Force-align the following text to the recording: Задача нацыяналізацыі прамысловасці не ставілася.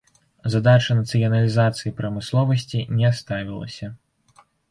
Задача 0.53 0.95
нацыяналізацыі 0.99 1.93
прамысловасці 2.01 2.79
не 3.01 3.13
ставілася. 3.21 3.93